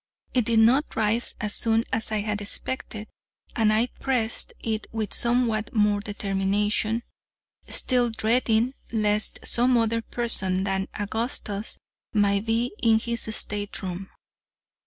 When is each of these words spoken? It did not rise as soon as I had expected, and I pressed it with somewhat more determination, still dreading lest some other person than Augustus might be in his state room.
It 0.33 0.45
did 0.45 0.57
not 0.57 0.95
rise 0.95 1.35
as 1.39 1.53
soon 1.53 1.83
as 1.93 2.11
I 2.11 2.21
had 2.21 2.41
expected, 2.41 3.07
and 3.55 3.71
I 3.71 3.85
pressed 3.99 4.51
it 4.59 4.87
with 4.91 5.13
somewhat 5.13 5.75
more 5.75 5.99
determination, 5.99 7.03
still 7.67 8.09
dreading 8.09 8.73
lest 8.91 9.37
some 9.43 9.77
other 9.77 10.01
person 10.01 10.63
than 10.63 10.87
Augustus 10.95 11.77
might 12.15 12.47
be 12.47 12.73
in 12.81 12.97
his 12.97 13.21
state 13.35 13.83
room. 13.83 14.09